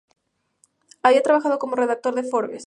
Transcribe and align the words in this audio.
Había 1.03 1.21
trabajado 1.21 1.59
como 1.59 1.75
redactor 1.75 2.15
de 2.15 2.23
Forbes. 2.23 2.59